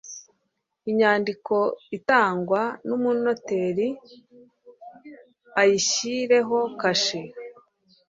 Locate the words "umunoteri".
2.97-3.87